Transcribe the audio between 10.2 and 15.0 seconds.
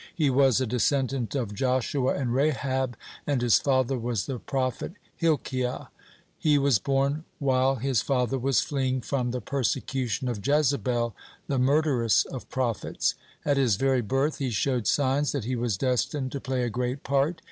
of Jezebel, the murderess of prophets. At his very birth he showed